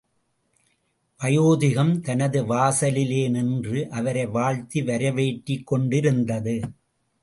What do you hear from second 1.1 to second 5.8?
வயோதிகம் தனது வாசலிலே நின்று அவரை வாழ்த்தி வரவேற்றுக்